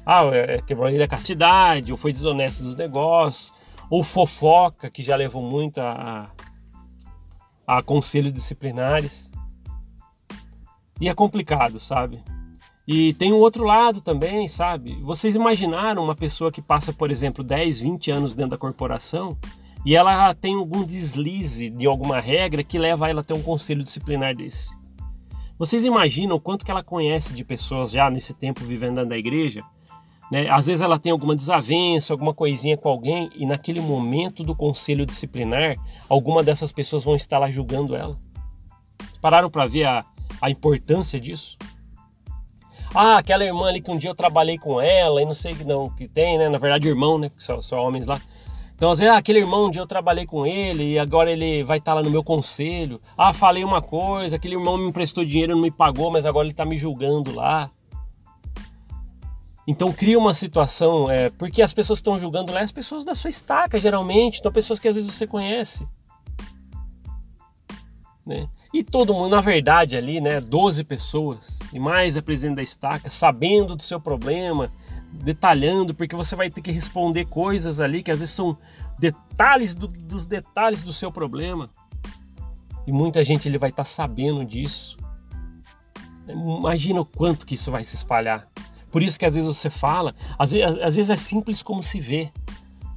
Ah, 0.06 0.24
é, 0.26 0.56
é, 0.56 0.62
quebrou 0.62 0.88
a 0.88 0.90
lei 0.90 1.00
da 1.00 1.08
castidade, 1.08 1.92
ou 1.92 1.98
foi 1.98 2.12
desonesto 2.12 2.64
dos 2.64 2.76
negócios, 2.76 3.54
ou 3.90 4.04
fofoca, 4.04 4.90
que 4.90 5.04
já 5.04 5.16
levou 5.16 5.44
muito 5.44 5.80
a, 5.80 6.32
a 7.68 7.84
conselhos 7.84 8.32
disciplinares. 8.32 9.32
E 11.00 11.10
é 11.10 11.14
complicado, 11.14 11.80
sabe? 11.80 12.24
E 12.88 13.14
tem 13.14 13.32
um 13.32 13.38
outro 13.38 13.64
lado 13.64 14.02
também, 14.02 14.48
sabe? 14.48 14.96
Vocês 15.02 15.36
imaginaram 15.36 16.04
uma 16.04 16.16
pessoa 16.16 16.52
que 16.52 16.62
passa, 16.62 16.92
por 16.92 17.12
exemplo, 17.12 17.44
10, 17.44 17.82
20 17.82 18.12
anos 18.12 18.34
dentro 18.34 18.52
da 18.52 18.58
corporação 18.58 19.38
e 19.86 19.96
ela 19.96 20.34
tem 20.34 20.56
algum 20.56 20.84
deslize 20.84 21.70
de 21.70 21.88
alguma 21.88 22.20
regra 22.20 22.64
que 22.64 22.78
leva 22.78 23.10
ela 23.10 23.22
a 23.22 23.24
ter 23.24 23.34
um 23.34 23.42
conselho 23.42 23.84
disciplinar 23.84 24.36
desse? 24.36 24.76
Vocês 25.58 25.86
imaginam 25.86 26.36
o 26.36 26.40
quanto 26.40 26.66
que 26.66 26.72
ela 26.72 26.84
conhece 26.84 27.34
de 27.34 27.44
pessoas 27.44 27.92
já 27.92 28.10
nesse 28.10 28.34
tempo 28.34 28.64
vivendo 28.64 28.96
dentro 28.96 29.12
da 29.12 29.18
igreja 29.18 29.64
né? 30.32 30.48
Às 30.50 30.68
vezes 30.68 30.82
ela 30.82 30.98
tem 30.98 31.12
alguma 31.12 31.36
desavença, 31.36 32.14
alguma 32.14 32.34
coisinha 32.34 32.78
com 32.78 32.88
alguém, 32.88 33.30
e 33.36 33.46
naquele 33.46 33.82
momento 33.82 34.44
do 34.44 34.56
conselho 34.56 35.06
disciplinar, 35.06 35.76
alguma 36.08 36.42
dessas 36.42 36.72
pessoas 36.72 37.04
vão 37.04 37.16
estar 37.16 37.38
lá 37.38 37.52
julgando 37.52 37.96
ela. 37.96 38.18
Pararam 39.20 39.50
para 39.50 39.66
ver 39.66 39.84
a, 39.84 40.06
a 40.42 40.50
importância 40.50 41.20
disso? 41.20 41.58
Ah, 42.96 43.18
aquela 43.18 43.44
irmã 43.44 43.68
ali 43.68 43.82
que 43.82 43.92
um 43.92 43.98
dia 43.98 44.10
eu 44.10 44.16
trabalhei 44.16 44.58
com 44.58 44.80
ela 44.82 45.22
e 45.22 45.26
não 45.26 45.34
sei 45.34 45.54
que 45.54 45.64
não 45.64 45.90
que 45.90 46.08
tem, 46.08 46.38
né? 46.38 46.50
Na 46.50 46.58
verdade, 46.58 46.88
irmão, 46.88 47.18
né? 47.18 47.30
Porque 47.30 47.44
são, 47.44 47.62
são 47.62 47.80
homens 47.80 48.06
lá. 48.06 48.20
Então, 48.76 48.90
às 48.92 49.00
vezes, 49.00 49.14
ah, 49.14 49.18
aquele 49.18 49.40
irmão, 49.40 49.68
um 49.68 49.72
dia 49.72 49.82
eu 49.82 49.88
trabalhei 49.88 50.26
com 50.26 50.46
ele 50.46 50.94
e 50.94 51.00
agora 51.00 51.32
ele 51.32 51.64
vai 51.64 51.78
estar 51.78 51.94
lá 51.94 52.02
no 52.02 52.10
meu 52.10 52.24
conselho. 52.24 53.00
Ah, 53.18 53.32
falei 53.32 53.64
uma 53.64 53.82
coisa, 53.82 54.38
aquele 54.38 54.56
irmão 54.56 54.78
me 54.78 54.88
emprestou 54.88 55.24
dinheiro 55.24 55.56
não 55.56 55.62
me 55.62 55.72
pagou, 55.72 56.10
mas 56.10 56.26
agora 56.26 56.46
ele 56.46 56.52
está 56.54 56.66
me 56.66 56.78
julgando 56.78 57.34
lá. 57.34 57.70
Então 59.72 59.90
cria 59.90 60.20
uma 60.20 60.34
situação, 60.34 61.10
é, 61.10 61.30
porque 61.30 61.62
as 61.62 61.72
pessoas 61.72 62.00
que 62.00 62.02
estão 62.02 62.20
julgando 62.20 62.52
lá, 62.52 62.60
as 62.60 62.74
pessoas 62.74 63.06
da 63.06 63.16
sua 63.16 63.30
estaca, 63.30 63.80
geralmente, 63.80 64.38
então 64.38 64.52
pessoas 64.52 64.82
que 64.82 64.88
às 64.90 64.96
vezes 64.96 65.10
você 65.10 65.26
conhece. 65.26 65.88
Né? 68.26 68.50
E 68.74 68.84
todo 68.84 69.14
mundo, 69.14 69.30
na 69.30 69.40
verdade, 69.40 69.96
ali, 69.96 70.20
né, 70.20 70.42
12 70.42 70.84
pessoas, 70.84 71.60
e 71.72 71.80
mais 71.80 72.18
a 72.18 72.22
presidente 72.22 72.58
da 72.58 72.62
estaca, 72.62 73.10
sabendo 73.10 73.74
do 73.74 73.82
seu 73.82 73.98
problema, 73.98 74.70
detalhando, 75.10 75.96
porque 75.96 76.18
você 76.18 76.36
vai 76.36 76.50
ter 76.50 76.60
que 76.60 76.72
responder 76.72 77.24
coisas 77.28 77.80
ali 77.80 78.04
que 78.04 78.12
às 78.12 78.20
vezes 78.20 78.36
são 78.36 78.58
detalhes 79.00 79.74
do, 79.74 79.88
dos 79.88 80.26
detalhes 80.26 80.84
do 80.84 80.92
seu 80.92 81.10
problema. 81.14 81.70
E 82.86 82.92
muita 82.92 83.24
gente 83.24 83.48
ele 83.48 83.58
vai 83.58 83.70
estar 83.70 83.86
tá 83.86 83.90
sabendo 83.90 84.44
disso. 84.46 84.98
Imagina 86.28 87.00
o 87.00 87.06
quanto 87.06 87.46
que 87.46 87.56
isso 87.56 87.72
vai 87.72 87.86
se 87.86 87.96
espalhar. 87.96 88.51
Por 88.92 89.02
isso 89.02 89.18
que 89.18 89.26
às 89.26 89.36
vezes 89.36 89.48
você 89.48 89.70
fala, 89.70 90.14
às 90.38 90.52
vezes, 90.52 90.82
às 90.82 90.96
vezes 90.96 91.10
é 91.10 91.18
simples 91.18 91.64
como 91.64 91.82
se 91.82 92.00
vê. 92.00 92.32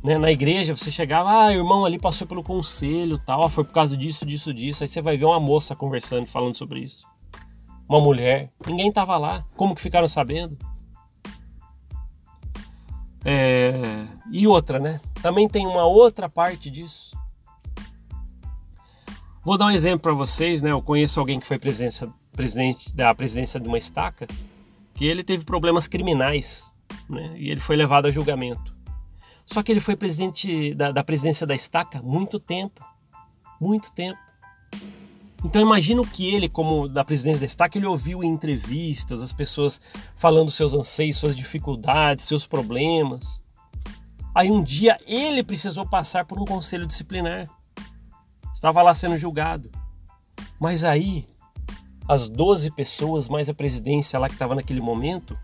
Né? 0.03 0.19
Na 0.19 0.31
igreja 0.31 0.77
você 0.77 0.91
chegava, 0.91 1.31
ah, 1.31 1.47
o 1.47 1.53
irmão 1.53 1.85
ali 1.85 1.99
passou 1.99 2.27
pelo 2.27 2.43
conselho, 2.43 3.17
tal, 3.17 3.49
foi 3.49 3.65
por 3.65 3.73
causa 3.73 3.97
disso, 3.97 4.27
disso, 4.27 4.53
disso. 4.53 4.83
Aí 4.83 4.89
você 4.89 5.01
vai 5.01 5.17
ver 5.17 5.25
uma 5.25 5.41
moça 5.41 5.75
conversando, 5.75 6.27
falando 6.27 6.55
sobre 6.57 6.81
isso. 6.81 7.07
Uma 7.89 8.01
mulher, 8.01 8.51
ninguém 8.67 8.89
estava 8.89 9.17
lá. 9.17 9.45
Como 9.57 9.75
que 9.75 9.81
ficaram 9.81 10.09
sabendo? 10.09 10.59
É... 13.25 14.07
E 14.31 14.47
outra, 14.47 14.79
né? 14.79 15.01
Também 15.23 15.49
tem 15.49 15.67
uma 15.67 15.85
outra 15.85 16.29
parte 16.29 16.69
disso. 16.69 17.17
Vou 19.43 19.57
dar 19.59 19.67
um 19.67 19.71
exemplo 19.71 20.01
para 20.01 20.13
vocês, 20.13 20.61
né? 20.61 20.71
Eu 20.71 20.83
conheço 20.83 21.21
alguém 21.21 21.39
que 21.39 21.47
foi 21.47 21.59
presidente 21.59 22.95
da 22.95 23.15
presidência 23.15 23.61
de 23.61 23.69
uma 23.69 23.79
estaca, 23.79 24.27
que 24.95 25.05
ele 25.05 25.25
teve 25.25 25.45
problemas 25.45 25.89
criminais, 25.89 26.73
né? 27.09 27.35
E 27.37 27.51
ele 27.51 27.61
foi 27.61 27.77
levado 27.77 28.07
a 28.07 28.11
julgamento. 28.11 28.75
Só 29.45 29.63
que 29.63 29.71
ele 29.71 29.81
foi 29.81 29.97
presidente 29.97 30.75
da, 30.75 30.91
da 30.91 31.05
presidência 31.05 31.47
da 31.47 31.55
estaca 31.55 32.01
muito 32.01 32.39
tempo, 32.39 32.83
muito 33.61 33.93
tempo. 33.93 34.19
Então 35.45 35.61
imagino 35.61 36.07
que 36.07 36.35
ele, 36.35 36.49
como 36.49 36.89
da 36.89 37.05
presidência 37.05 37.41
da 37.41 37.47
estaca, 37.47 37.77
ele 37.77 37.87
ouviu 37.87 38.25
em 38.25 38.29
entrevistas 38.29 39.23
as 39.23 39.33
pessoas 39.33 39.81
falando 40.17 40.51
seus 40.51 40.73
anseios, 40.73 41.19
suas 41.19 41.37
dificuldades, 41.37 42.25
seus 42.25 42.47
problemas. 42.47 43.43
Aí 44.35 44.51
um 44.51 44.63
dia 44.63 44.99
ele 45.07 45.43
precisou 45.45 45.87
passar 45.87 46.25
por 46.25 46.41
um 46.41 46.47
conselho 46.47 46.87
disciplinar. 46.87 47.47
Estava 48.55 48.81
lá 48.81 48.95
sendo 48.95 49.19
julgado. 49.19 49.71
Mas 50.59 50.83
aí 50.83 51.27
as 52.09 52.29
12 52.29 52.71
pessoas 52.71 53.29
mais 53.29 53.49
a 53.49 53.55
presidência 53.55 54.19
lá 54.19 54.29
que 54.29 54.35
estava 54.35 54.55
naquele 54.55 54.81
momento, 54.81 55.39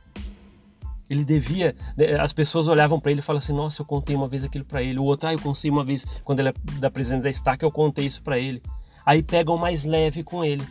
ele 1.08 1.24
devia, 1.24 1.74
né, 1.96 2.20
as 2.20 2.32
pessoas 2.32 2.68
olhavam 2.68 3.00
para 3.00 3.10
ele 3.10 3.20
e 3.20 3.22
falavam 3.22 3.42
assim: 3.42 3.52
"Nossa, 3.52 3.82
eu 3.82 3.86
contei 3.86 4.14
uma 4.14 4.28
vez 4.28 4.44
aquilo 4.44 4.64
para 4.64 4.82
ele". 4.82 4.98
O 4.98 5.04
outro: 5.04 5.28
"Ah, 5.28 5.32
eu 5.32 5.40
contei 5.40 5.70
uma 5.70 5.84
vez 5.84 6.06
quando 6.24 6.40
ele 6.40 6.50
é 6.50 6.54
da 6.78 6.90
presidência 6.90 7.24
da 7.24 7.30
estaca, 7.30 7.64
eu 7.64 7.72
contei 7.72 8.06
isso 8.06 8.22
para 8.22 8.38
ele". 8.38 8.62
Aí 9.04 9.22
pegam 9.22 9.56
mais 9.56 9.84
leve 9.84 10.22
com 10.22 10.44
ele. 10.44 10.64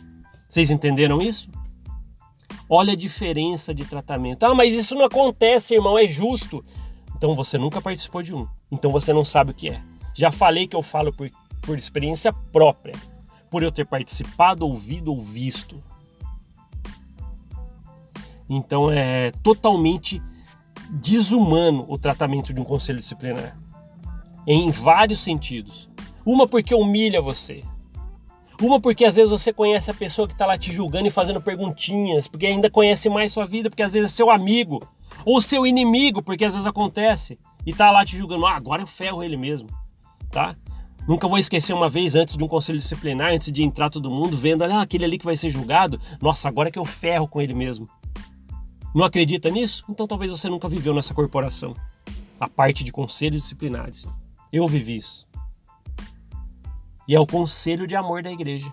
Vocês 0.48 0.70
entenderam 0.70 1.20
isso? 1.20 1.50
Olha 2.68 2.92
a 2.92 2.96
diferença 2.96 3.74
de 3.74 3.84
tratamento. 3.84 4.44
Ah, 4.44 4.54
mas 4.54 4.74
isso 4.74 4.94
não 4.94 5.04
acontece, 5.04 5.74
irmão, 5.74 5.98
é 5.98 6.06
justo. 6.06 6.64
Então 7.16 7.34
você 7.34 7.58
nunca 7.58 7.80
participou 7.80 8.22
de 8.22 8.34
um. 8.34 8.46
Então 8.70 8.92
você 8.92 9.12
não 9.12 9.24
sabe 9.24 9.50
o 9.50 9.54
que 9.54 9.68
é. 9.68 9.82
Já 10.14 10.30
falei 10.30 10.66
que 10.66 10.74
eu 10.74 10.82
falo 10.82 11.12
por, 11.12 11.30
por 11.60 11.76
experiência 11.76 12.32
própria, 12.32 12.94
por 13.50 13.62
eu 13.62 13.72
ter 13.72 13.84
participado, 13.84 14.66
ouvido 14.66 15.12
ou 15.12 15.20
visto. 15.20 15.82
Então 18.48 18.90
é 18.90 19.32
totalmente 19.42 20.22
desumano 20.90 21.84
o 21.88 21.98
tratamento 21.98 22.52
de 22.52 22.60
um 22.60 22.64
conselho 22.64 23.00
disciplinar. 23.00 23.56
Em 24.46 24.70
vários 24.70 25.20
sentidos. 25.20 25.90
Uma 26.24 26.46
porque 26.46 26.74
humilha 26.74 27.20
você. 27.20 27.62
Uma 28.60 28.78
porque 28.80 29.04
às 29.04 29.16
vezes 29.16 29.30
você 29.30 29.52
conhece 29.52 29.90
a 29.90 29.94
pessoa 29.94 30.28
que 30.28 30.34
está 30.34 30.44
lá 30.44 30.58
te 30.58 30.72
julgando 30.72 31.06
e 31.06 31.10
fazendo 31.10 31.40
perguntinhas, 31.40 32.28
porque 32.28 32.46
ainda 32.46 32.70
conhece 32.70 33.08
mais 33.08 33.32
sua 33.32 33.46
vida, 33.46 33.70
porque 33.70 33.82
às 33.82 33.94
vezes 33.94 34.12
é 34.12 34.14
seu 34.14 34.30
amigo 34.30 34.86
ou 35.24 35.40
seu 35.40 35.66
inimigo, 35.66 36.22
porque 36.22 36.44
às 36.44 36.52
vezes 36.52 36.66
acontece, 36.66 37.38
e 37.64 37.72
tá 37.72 37.90
lá 37.90 38.04
te 38.04 38.16
julgando, 38.16 38.46
ah, 38.46 38.54
agora 38.54 38.82
eu 38.82 38.86
ferro 38.86 39.22
ele 39.22 39.36
mesmo, 39.36 39.68
tá? 40.30 40.56
Nunca 41.10 41.26
vou 41.26 41.38
esquecer 41.38 41.72
uma 41.72 41.88
vez 41.88 42.14
antes 42.14 42.36
de 42.36 42.44
um 42.44 42.46
conselho 42.46 42.78
disciplinar, 42.78 43.32
antes 43.32 43.50
de 43.50 43.64
entrar 43.64 43.90
todo 43.90 44.08
mundo, 44.08 44.36
vendo, 44.36 44.62
ah, 44.62 44.80
aquele 44.80 45.04
ali 45.04 45.18
que 45.18 45.24
vai 45.24 45.36
ser 45.36 45.50
julgado, 45.50 46.00
nossa, 46.22 46.46
agora 46.46 46.68
é 46.68 46.70
que 46.70 46.78
eu 46.78 46.84
ferro 46.84 47.26
com 47.26 47.40
ele 47.40 47.52
mesmo. 47.52 47.90
Não 48.94 49.04
acredita 49.04 49.50
nisso? 49.50 49.84
Então 49.88 50.06
talvez 50.06 50.30
você 50.30 50.48
nunca 50.48 50.68
viveu 50.68 50.94
nessa 50.94 51.12
corporação. 51.12 51.74
A 52.38 52.48
parte 52.48 52.84
de 52.84 52.92
conselhos 52.92 53.42
disciplinares. 53.42 54.06
Eu 54.52 54.68
vivi 54.68 54.98
isso. 54.98 55.26
E 57.08 57.16
é 57.16 57.18
o 57.18 57.26
conselho 57.26 57.88
de 57.88 57.96
amor 57.96 58.22
da 58.22 58.30
igreja. 58.30 58.72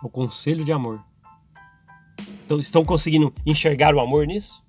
O 0.00 0.08
conselho 0.08 0.64
de 0.64 0.70
amor. 0.70 1.02
Então, 2.46 2.60
estão 2.60 2.84
conseguindo 2.84 3.34
enxergar 3.44 3.96
o 3.96 4.00
amor 4.00 4.28
nisso? 4.28 4.62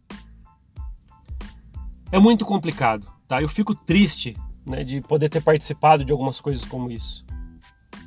é 2.12 2.18
muito 2.18 2.48
complicado, 2.48 3.08
tá? 3.28 3.40
Eu 3.40 3.48
fico 3.48 3.76
triste 3.76 4.36
né, 4.70 4.84
de 4.84 5.02
poder 5.02 5.30
ter 5.30 5.42
participado 5.42 6.06
de 6.06 6.12
algumas 6.12 6.40
coisas 6.40 6.64
como 6.64 6.92
isso. 6.92 7.26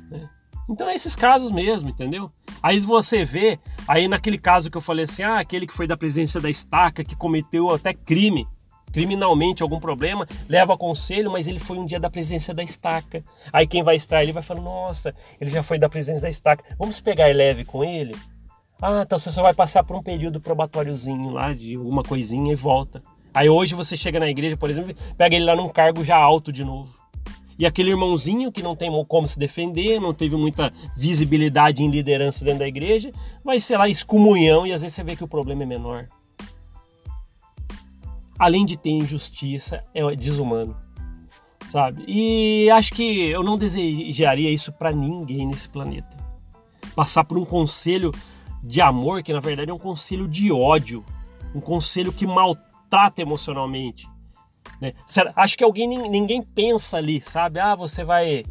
Né? 0.09 0.29
Então 0.69 0.87
é 0.89 0.95
esses 0.95 1.15
casos 1.15 1.51
mesmo, 1.51 1.89
entendeu? 1.89 2.31
Aí 2.61 2.79
você 2.79 3.25
vê, 3.25 3.59
aí 3.87 4.07
naquele 4.07 4.37
caso 4.37 4.71
que 4.71 4.77
eu 4.77 4.81
falei 4.81 5.03
assim, 5.03 5.23
ah, 5.23 5.39
aquele 5.39 5.67
que 5.67 5.73
foi 5.73 5.85
da 5.85 5.97
presença 5.97 6.39
da 6.39 6.49
estaca, 6.49 7.03
que 7.03 7.15
cometeu 7.15 7.69
até 7.69 7.93
crime, 7.93 8.47
criminalmente 8.93 9.61
algum 9.61 9.79
problema, 9.79 10.25
leva 10.47 10.77
conselho, 10.77 11.29
mas 11.29 11.47
ele 11.47 11.59
foi 11.59 11.77
um 11.77 11.85
dia 11.85 11.99
da 11.99 12.09
presença 12.09 12.53
da 12.53 12.63
estaca. 12.63 13.23
Aí 13.51 13.67
quem 13.67 13.83
vai 13.83 13.97
extrair 13.97 14.23
ele 14.23 14.31
vai 14.31 14.43
falar, 14.43 14.61
nossa, 14.61 15.13
ele 15.41 15.49
já 15.49 15.61
foi 15.61 15.77
da 15.77 15.89
presença 15.89 16.21
da 16.21 16.29
estaca, 16.29 16.63
vamos 16.79 17.01
pegar 17.01 17.33
leve 17.35 17.65
com 17.65 17.83
ele? 17.83 18.15
Ah, 18.81 19.01
então 19.03 19.17
você 19.17 19.31
só 19.31 19.41
vai 19.41 19.53
passar 19.53 19.83
por 19.83 19.95
um 19.95 20.03
período 20.03 20.39
probatóriozinho 20.39 21.29
lá 21.31 21.53
de 21.53 21.75
alguma 21.75 22.03
coisinha 22.03 22.51
e 22.51 22.55
volta. 22.55 23.01
Aí 23.33 23.49
hoje 23.49 23.73
você 23.73 23.97
chega 23.97 24.19
na 24.19 24.29
igreja, 24.29 24.55
por 24.55 24.69
exemplo, 24.69 24.93
pega 25.17 25.35
ele 25.35 25.45
lá 25.45 25.55
num 25.55 25.69
cargo 25.69 26.03
já 26.03 26.15
alto 26.15 26.51
de 26.51 26.63
novo. 26.63 26.93
E 27.57 27.65
aquele 27.65 27.91
irmãozinho 27.91 28.51
que 28.51 28.61
não 28.61 28.75
tem 28.75 28.91
como 29.05 29.27
se 29.27 29.37
defender, 29.37 29.99
não 29.99 30.13
teve 30.13 30.35
muita 30.35 30.71
visibilidade 30.95 31.83
em 31.83 31.89
liderança 31.89 32.43
dentro 32.43 32.59
da 32.59 32.67
igreja, 32.67 33.11
vai 33.43 33.59
ser 33.59 33.77
lá 33.77 33.87
excomunhão 33.87 34.65
e 34.65 34.73
às 34.73 34.81
vezes 34.81 34.95
você 34.95 35.03
vê 35.03 35.15
que 35.15 35.23
o 35.23 35.27
problema 35.27 35.63
é 35.63 35.65
menor. 35.65 36.07
Além 38.37 38.65
de 38.65 38.77
ter 38.77 38.89
injustiça, 38.89 39.83
é 39.93 40.15
desumano, 40.15 40.75
sabe? 41.67 42.03
E 42.07 42.69
acho 42.71 42.91
que 42.91 43.27
eu 43.27 43.43
não 43.43 43.57
desejaria 43.57 44.49
isso 44.49 44.71
para 44.71 44.91
ninguém 44.91 45.45
nesse 45.45 45.69
planeta. 45.69 46.17
Passar 46.95 47.23
por 47.23 47.37
um 47.37 47.45
conselho 47.45 48.11
de 48.63 48.81
amor, 48.81 49.21
que 49.23 49.31
na 49.31 49.39
verdade 49.39 49.69
é 49.69 49.73
um 49.73 49.79
conselho 49.79 50.27
de 50.27 50.51
ódio, 50.51 51.05
um 51.53 51.61
conselho 51.61 52.11
que 52.11 52.25
maltrata 52.25 52.72
trata 52.93 53.23
emocionalmente. 53.23 54.07
Né? 54.79 54.93
Acho 55.35 55.57
que 55.57 55.63
alguém 55.63 55.87
ninguém 55.87 56.43
pensa 56.43 56.97
ali, 56.97 57.19
sabe? 57.19 57.59
Ah, 57.59 57.73
você 57.73 58.03
vai 58.03 58.45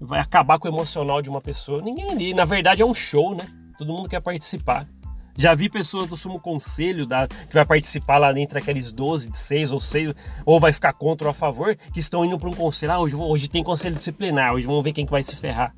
vai 0.00 0.20
acabar 0.20 0.58
com 0.58 0.66
o 0.66 0.70
emocional 0.70 1.20
de 1.20 1.28
uma 1.28 1.40
pessoa. 1.42 1.82
Ninguém 1.82 2.10
ali, 2.10 2.32
na 2.32 2.46
verdade 2.46 2.80
é 2.80 2.86
um 2.86 2.94
show, 2.94 3.34
né? 3.34 3.46
Todo 3.76 3.92
mundo 3.92 4.08
quer 4.08 4.20
participar. 4.20 4.88
Já 5.36 5.54
vi 5.54 5.68
pessoas 5.68 6.08
do 6.08 6.16
sumo 6.16 6.40
conselho 6.40 7.04
da, 7.04 7.28
que 7.28 7.52
vai 7.52 7.66
participar 7.66 8.16
lá 8.16 8.32
entre 8.40 8.58
aqueles 8.58 8.90
12, 8.90 9.28
de 9.28 9.36
6 9.36 9.70
ou 9.70 9.80
6, 9.80 10.14
ou 10.46 10.58
vai 10.58 10.72
ficar 10.72 10.94
contra 10.94 11.26
ou 11.26 11.30
a 11.30 11.34
favor, 11.34 11.76
que 11.76 12.00
estão 12.00 12.24
indo 12.24 12.38
para 12.38 12.48
um 12.48 12.54
conselho. 12.54 12.92
Ah, 12.92 13.00
hoje, 13.00 13.14
hoje 13.14 13.48
tem 13.50 13.62
conselho 13.62 13.96
disciplinar, 13.96 14.54
hoje 14.54 14.66
vamos 14.66 14.82
ver 14.82 14.94
quem 14.94 15.04
que 15.04 15.12
vai 15.12 15.22
se 15.22 15.36
ferrar. 15.36 15.74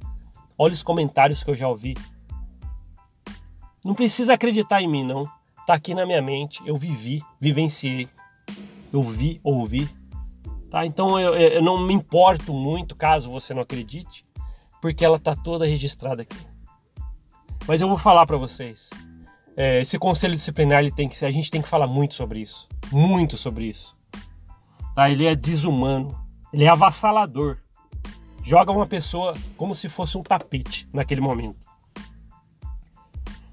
Olha 0.57 0.75
os 0.75 0.83
comentários 0.83 1.43
que 1.43 1.51
eu 1.51 1.57
já 1.57 1.67
ouvi. 1.67 1.97
Não 3.85 3.95
precisa 3.95 4.35
acreditar 4.35 4.81
em 4.81 4.87
mim, 4.87 5.05
não. 5.05 5.29
Tá 5.67 5.75
aqui 5.75 5.97
na 5.97 6.07
minha 6.07 6.23
mente, 6.23 6.63
eu 6.65 6.77
vivi, 6.77 7.21
vivenciei, 7.41 8.09
eu 8.93 9.03
vi, 9.03 9.41
ouvi. 9.43 9.89
Tá? 10.71 10.87
Então 10.87 11.19
eu, 11.19 11.35
eu 11.35 11.61
não 11.61 11.85
me 11.85 11.93
importo 11.93 12.55
muito 12.55 12.95
caso 12.95 13.31
você 13.31 13.53
não 13.53 13.63
acredite, 13.63 14.25
porque 14.81 15.05
ela 15.05 15.19
tá 15.19 15.35
toda 15.35 15.67
registrada 15.67 16.23
aqui. 16.23 16.37
Mas 17.67 17.81
eu 17.81 17.89
vou 17.89 17.99
falar 17.99 18.27
para 18.27 18.37
vocês. 18.37 18.91
É, 19.57 19.81
esse 19.81 19.99
conselho 19.99 20.37
disciplinar 20.37 20.81
ele 20.81 20.93
tem 20.93 21.09
que 21.09 21.25
a 21.25 21.31
gente 21.33 21.51
tem 21.51 21.61
que 21.61 21.69
falar 21.69 21.89
muito 21.89 22.15
sobre 22.15 22.41
isso, 22.41 22.69
muito 22.93 23.37
sobre 23.37 23.65
isso. 23.65 23.97
Tá? 24.95 25.11
Ele 25.11 25.27
é 25.27 25.35
desumano, 25.35 26.17
ele 26.53 26.63
é 26.63 26.69
avassalador. 26.69 27.59
Joga 28.41 28.71
uma 28.71 28.87
pessoa 28.87 29.35
como 29.57 29.75
se 29.75 29.89
fosse 29.89 30.17
um 30.17 30.23
tapete 30.23 30.89
naquele 30.93 31.21
momento. 31.21 31.67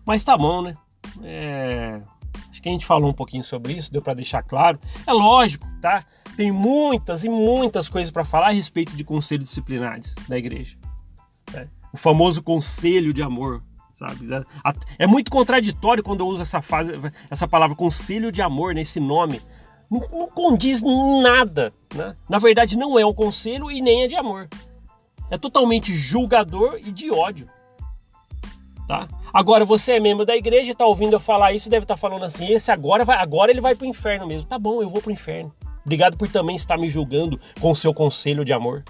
Mas 0.06 0.24
tá 0.24 0.38
bom, 0.38 0.62
né? 0.62 0.78
É, 1.22 2.02
acho 2.50 2.62
que 2.62 2.70
a 2.70 2.72
gente 2.72 2.86
falou 2.86 3.10
um 3.10 3.14
pouquinho 3.14 3.44
sobre 3.44 3.74
isso, 3.74 3.92
deu 3.92 4.02
para 4.02 4.14
deixar 4.14 4.42
claro. 4.44 4.80
É 5.06 5.12
lógico, 5.12 5.68
tá? 5.82 6.06
Tem 6.36 6.52
muitas 6.52 7.24
e 7.24 7.30
muitas 7.30 7.90
coisas 7.90 8.10
para 8.10 8.24
falar 8.24 8.48
a 8.48 8.54
respeito 8.54 8.96
de 8.96 9.04
conselhos 9.04 9.50
disciplinares 9.50 10.16
da 10.28 10.38
igreja. 10.38 10.78
Né? 11.52 11.68
O 11.92 11.98
famoso 11.98 12.42
conselho 12.42 13.14
de 13.14 13.22
amor, 13.22 13.64
sabe? 13.94 14.28
É 14.98 15.06
muito 15.06 15.30
contraditório 15.30 16.04
quando 16.04 16.22
eu 16.22 16.28
uso 16.28 16.42
essa, 16.42 16.62
fase, 16.62 16.94
essa 17.30 17.48
palavra 17.48 17.76
conselho 17.76 18.32
de 18.32 18.42
amor 18.42 18.74
nesse 18.74 19.00
nome. 19.00 19.42
Não, 19.92 20.00
não 20.12 20.28
condiz 20.28 20.82
nada, 21.22 21.72
né? 21.94 22.16
Na 22.28 22.40
verdade, 22.40 22.76
não 22.76 22.98
é 22.98 23.06
um 23.06 23.14
conselho 23.14 23.70
e 23.70 23.80
nem 23.80 24.04
é 24.04 24.08
de 24.08 24.16
amor. 24.16 24.50
É 25.30 25.38
totalmente 25.38 25.94
julgador 25.94 26.80
e 26.84 26.92
de 26.92 27.12
ódio. 27.12 27.48
Tá? 28.88 29.08
Agora 29.34 29.64
você 29.64 29.94
é 29.94 30.00
membro 30.00 30.26
da 30.26 30.36
igreja, 30.36 30.72
está 30.72 30.86
ouvindo 30.86 31.14
eu 31.14 31.20
falar 31.20 31.54
isso, 31.54 31.70
deve 31.70 31.84
estar 31.86 31.96
tá 31.96 32.00
falando 32.00 32.26
assim: 32.26 32.52
esse 32.52 32.72
agora 32.72 33.06
vai, 33.06 33.18
agora 33.18 33.52
ele 33.52 33.62
vai 33.62 33.76
para 33.76 33.86
o 33.86 33.90
inferno 33.90 34.28
mesmo. 34.28 34.48
Tá 34.48 34.60
bom, 34.60 34.82
eu 34.82 34.90
vou 34.90 35.02
para 35.02 35.10
o 35.10 35.14
inferno. 35.14 35.54
Obrigado 35.86 36.18
por 36.18 36.30
também 36.30 36.56
estar 36.56 36.78
me 36.78 36.90
julgando 36.90 37.40
com 37.60 37.74
seu 37.76 37.94
conselho 37.94 38.46
de 38.46 38.54
amor. 38.54 38.84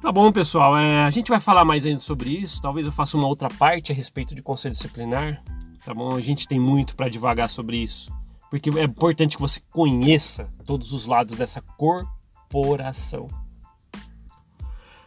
Tá 0.00 0.12
bom, 0.12 0.30
pessoal. 0.30 0.76
É, 0.76 1.04
a 1.04 1.10
gente 1.10 1.28
vai 1.28 1.40
falar 1.40 1.64
mais 1.64 1.86
ainda 1.86 2.00
sobre 2.00 2.28
isso. 2.28 2.60
Talvez 2.60 2.86
eu 2.86 2.92
faça 2.92 3.16
uma 3.16 3.26
outra 3.26 3.48
parte 3.48 3.90
a 3.90 3.94
respeito 3.94 4.34
de 4.34 4.42
conselho 4.42 4.74
disciplinar. 4.74 5.42
Tá 5.84 5.94
bom? 5.94 6.14
A 6.14 6.20
gente 6.20 6.46
tem 6.46 6.60
muito 6.60 6.94
para 6.94 7.08
devagar 7.08 7.48
sobre 7.48 7.78
isso. 7.78 8.12
Porque 8.50 8.70
é 8.78 8.82
importante 8.82 9.36
que 9.36 9.42
você 9.42 9.60
conheça 9.70 10.48
todos 10.66 10.92
os 10.92 11.06
lados 11.06 11.36
dessa 11.36 11.62
corporação. 11.78 13.28